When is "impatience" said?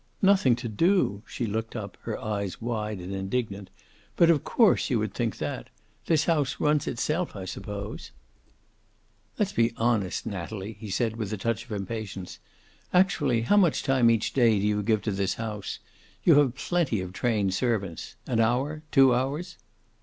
11.71-12.39